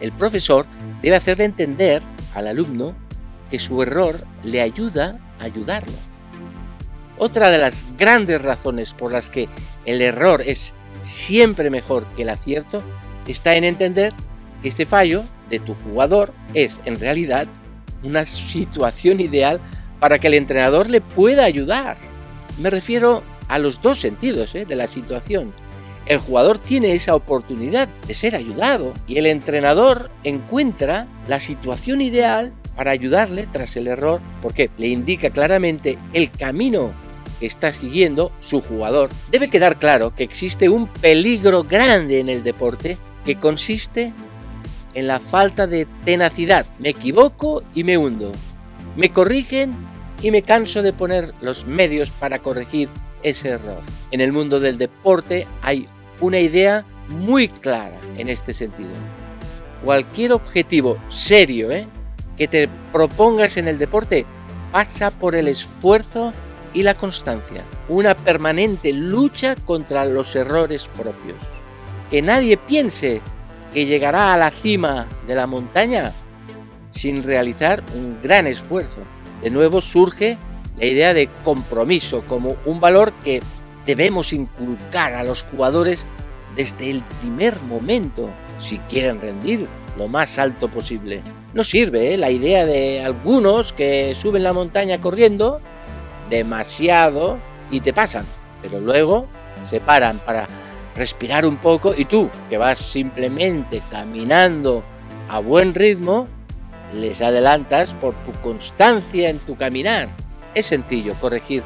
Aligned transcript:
el 0.00 0.12
profesor 0.12 0.66
debe 1.02 1.16
hacerle 1.16 1.44
entender 1.44 2.02
al 2.34 2.46
alumno 2.46 2.94
que 3.50 3.58
su 3.58 3.82
error 3.82 4.24
le 4.42 4.60
ayuda 4.60 5.18
a 5.38 5.44
ayudarlo. 5.44 5.96
Otra 7.18 7.50
de 7.50 7.58
las 7.58 7.84
grandes 7.98 8.42
razones 8.42 8.94
por 8.94 9.12
las 9.12 9.28
que 9.28 9.48
el 9.84 10.00
error 10.00 10.42
es 10.44 10.74
siempre 11.02 11.68
mejor 11.70 12.06
que 12.16 12.22
el 12.22 12.30
acierto 12.30 12.82
está 13.26 13.56
en 13.56 13.64
entender 13.64 14.12
que 14.62 14.68
este 14.68 14.86
fallo 14.86 15.22
de 15.50 15.60
tu 15.60 15.74
jugador 15.74 16.32
es 16.54 16.80
en 16.84 16.98
realidad 16.98 17.46
una 18.02 18.24
situación 18.24 19.20
ideal 19.20 19.60
para 19.98 20.18
que 20.18 20.28
el 20.28 20.34
entrenador 20.34 20.88
le 20.88 21.00
pueda 21.00 21.44
ayudar. 21.44 21.98
Me 22.58 22.70
refiero 22.70 23.22
a 23.48 23.58
los 23.58 23.82
dos 23.82 24.00
sentidos 24.00 24.54
¿eh? 24.54 24.64
de 24.64 24.76
la 24.76 24.86
situación. 24.86 25.52
El 26.10 26.18
jugador 26.18 26.58
tiene 26.58 26.92
esa 26.92 27.14
oportunidad 27.14 27.88
de 28.08 28.14
ser 28.14 28.34
ayudado 28.34 28.92
y 29.06 29.18
el 29.18 29.26
entrenador 29.26 30.10
encuentra 30.24 31.06
la 31.28 31.38
situación 31.38 32.00
ideal 32.00 32.52
para 32.74 32.90
ayudarle 32.90 33.46
tras 33.46 33.76
el 33.76 33.86
error 33.86 34.20
porque 34.42 34.70
le 34.76 34.88
indica 34.88 35.30
claramente 35.30 35.98
el 36.12 36.32
camino 36.32 36.90
que 37.38 37.46
está 37.46 37.72
siguiendo 37.72 38.32
su 38.40 38.60
jugador. 38.60 39.10
Debe 39.30 39.50
quedar 39.50 39.78
claro 39.78 40.12
que 40.12 40.24
existe 40.24 40.68
un 40.68 40.88
peligro 40.88 41.62
grande 41.62 42.18
en 42.18 42.28
el 42.28 42.42
deporte 42.42 42.98
que 43.24 43.36
consiste 43.36 44.12
en 44.94 45.06
la 45.06 45.20
falta 45.20 45.68
de 45.68 45.86
tenacidad. 46.04 46.66
Me 46.80 46.88
equivoco 46.88 47.62
y 47.72 47.84
me 47.84 47.96
hundo. 47.96 48.32
Me 48.96 49.12
corrigen 49.12 49.76
y 50.20 50.32
me 50.32 50.42
canso 50.42 50.82
de 50.82 50.92
poner 50.92 51.34
los 51.40 51.68
medios 51.68 52.10
para 52.10 52.40
corregir 52.40 52.88
ese 53.22 53.50
error. 53.50 53.80
En 54.10 54.20
el 54.20 54.32
mundo 54.32 54.58
del 54.58 54.76
deporte 54.76 55.46
hay 55.62 55.86
una 56.20 56.38
idea 56.38 56.84
muy 57.08 57.48
clara 57.48 57.98
en 58.16 58.28
este 58.28 58.52
sentido. 58.52 58.90
Cualquier 59.84 60.32
objetivo 60.32 60.98
serio 61.08 61.70
¿eh? 61.70 61.86
que 62.36 62.48
te 62.48 62.68
propongas 62.92 63.56
en 63.56 63.68
el 63.68 63.78
deporte 63.78 64.26
pasa 64.72 65.10
por 65.10 65.34
el 65.34 65.48
esfuerzo 65.48 66.32
y 66.72 66.82
la 66.82 66.94
constancia, 66.94 67.64
una 67.88 68.16
permanente 68.16 68.92
lucha 68.92 69.56
contra 69.56 70.04
los 70.04 70.36
errores 70.36 70.88
propios. 70.96 71.36
Que 72.10 72.22
nadie 72.22 72.56
piense 72.56 73.20
que 73.72 73.86
llegará 73.86 74.34
a 74.34 74.36
la 74.36 74.50
cima 74.50 75.08
de 75.26 75.34
la 75.34 75.46
montaña 75.46 76.12
sin 76.92 77.22
realizar 77.22 77.82
un 77.94 78.20
gran 78.22 78.46
esfuerzo. 78.46 79.00
De 79.42 79.50
nuevo 79.50 79.80
surge 79.80 80.38
la 80.78 80.86
idea 80.86 81.14
de 81.14 81.28
compromiso 81.44 82.22
como 82.22 82.56
un 82.66 82.80
valor 82.80 83.12
que 83.24 83.40
debemos 83.90 84.32
inculcar 84.32 85.14
a 85.14 85.24
los 85.24 85.42
jugadores 85.42 86.06
desde 86.54 86.90
el 86.90 87.02
primer 87.20 87.60
momento 87.62 88.30
si 88.60 88.78
quieren 88.78 89.20
rendir 89.20 89.66
lo 89.98 90.06
más 90.06 90.38
alto 90.38 90.70
posible. 90.70 91.22
No 91.54 91.64
sirve 91.64 92.14
¿eh? 92.14 92.16
la 92.16 92.30
idea 92.30 92.64
de 92.64 93.02
algunos 93.02 93.72
que 93.72 94.14
suben 94.14 94.44
la 94.44 94.52
montaña 94.52 95.00
corriendo 95.00 95.60
demasiado 96.28 97.40
y 97.68 97.80
te 97.80 97.92
pasan, 97.92 98.24
pero 98.62 98.78
luego 98.78 99.26
se 99.66 99.80
paran 99.80 100.20
para 100.20 100.46
respirar 100.94 101.44
un 101.44 101.56
poco 101.56 101.92
y 101.96 102.04
tú, 102.04 102.30
que 102.48 102.58
vas 102.58 102.78
simplemente 102.78 103.82
caminando 103.90 104.84
a 105.28 105.40
buen 105.40 105.74
ritmo, 105.74 106.26
les 106.94 107.22
adelantas 107.22 107.92
por 107.94 108.14
tu 108.24 108.30
constancia 108.40 109.30
en 109.30 109.40
tu 109.40 109.56
caminar. 109.56 110.10
Es 110.54 110.66
sencillo 110.66 111.14
corregir 111.20 111.64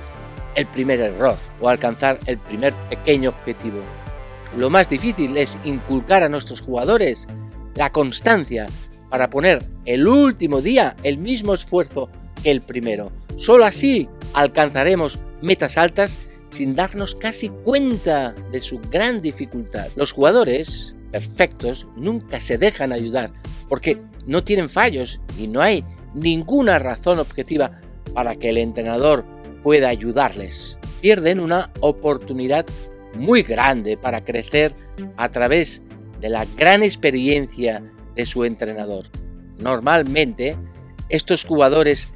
el 0.54 0.66
primer 0.66 1.00
error 1.00 1.36
o 1.60 1.68
alcanzar 1.68 2.18
el 2.26 2.38
primer 2.38 2.72
pequeño 2.90 3.30
objetivo. 3.30 3.80
Lo 4.56 4.70
más 4.70 4.88
difícil 4.88 5.36
es 5.36 5.58
inculcar 5.64 6.22
a 6.22 6.28
nuestros 6.28 6.60
jugadores 6.60 7.26
la 7.74 7.90
constancia 7.90 8.66
para 9.10 9.30
poner 9.30 9.62
el 9.84 10.06
último 10.06 10.60
día 10.60 10.96
el 11.02 11.18
mismo 11.18 11.54
esfuerzo 11.54 12.08
que 12.42 12.50
el 12.50 12.60
primero. 12.60 13.10
Solo 13.36 13.64
así 13.64 14.08
alcanzaremos 14.32 15.18
metas 15.40 15.76
altas 15.76 16.18
sin 16.50 16.76
darnos 16.76 17.16
casi 17.16 17.48
cuenta 17.48 18.32
de 18.52 18.60
su 18.60 18.78
gran 18.78 19.20
dificultad. 19.20 19.88
Los 19.96 20.12
jugadores 20.12 20.94
perfectos 21.10 21.86
nunca 21.96 22.40
se 22.40 22.58
dejan 22.58 22.92
ayudar 22.92 23.32
porque 23.68 24.00
no 24.26 24.44
tienen 24.44 24.68
fallos 24.68 25.20
y 25.38 25.48
no 25.48 25.60
hay 25.60 25.84
ninguna 26.14 26.78
razón 26.78 27.18
objetiva 27.18 27.80
para 28.12 28.36
que 28.36 28.50
el 28.50 28.58
entrenador 28.58 29.24
pueda 29.62 29.88
ayudarles. 29.88 30.78
Pierden 31.00 31.40
una 31.40 31.70
oportunidad 31.80 32.66
muy 33.14 33.42
grande 33.42 33.96
para 33.96 34.24
crecer 34.24 34.74
a 35.16 35.28
través 35.30 35.82
de 36.20 36.28
la 36.28 36.46
gran 36.56 36.82
experiencia 36.82 37.82
de 38.14 38.26
su 38.26 38.44
entrenador. 38.44 39.06
Normalmente, 39.58 40.56
estos 41.08 41.44
jugadores 41.44 42.12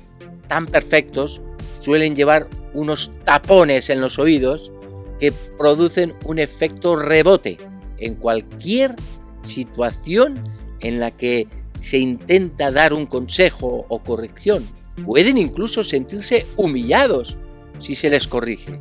tan 0.49 0.66
perfectos 0.66 1.41
suelen 1.81 2.15
llevar 2.15 2.49
unos 2.75 3.10
tapones 3.25 3.91
en 3.91 4.00
los 4.00 4.19
oídos 4.19 4.72
que 5.20 5.32
producen 5.59 6.15
un 6.25 6.38
efecto 6.38 6.97
rebote 6.97 7.59
en 7.99 8.15
cualquier 8.15 8.94
situación 9.43 10.37
en 10.81 11.00
la 11.00 11.10
que 11.10 11.49
se 11.80 11.98
intenta 11.98 12.70
dar 12.70 12.92
un 12.92 13.06
consejo 13.06 13.86
o 13.88 13.98
corrección. 14.02 14.64
Pueden 15.04 15.38
incluso 15.38 15.84
sentirse 15.84 16.46
humillados 16.56 17.38
si 17.78 17.94
se 17.94 18.10
les 18.10 18.26
corrige. 18.26 18.80